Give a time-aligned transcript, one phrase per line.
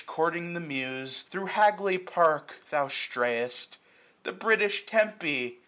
[0.07, 3.77] Courting the Muse, thro' Hagley Park thou strayest;
[4.23, 5.59] The British Tempe!